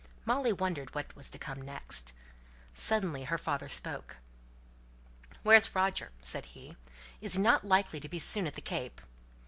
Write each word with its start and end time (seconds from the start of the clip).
Molly 0.25 0.51
wondered 0.51 0.95
what 0.95 1.15
was 1.15 1.29
to 1.29 1.37
come 1.37 1.61
next. 1.61 2.13
Suddenly 2.73 3.25
her 3.25 3.37
father 3.37 3.69
spoke, 3.69 4.17
"Where's 5.43 5.75
Roger?" 5.75 6.11
said 6.23 6.47
he. 6.57 6.75
"Is 7.21 7.35
he 7.35 7.41
not 7.43 7.67
likely 7.67 7.99
to 7.99 8.09
be 8.09 8.17
soon 8.17 8.47
at 8.47 8.55
the 8.55 8.61
Cape?" 8.61 8.99